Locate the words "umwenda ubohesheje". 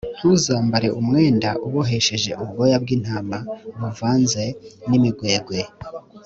0.99-2.31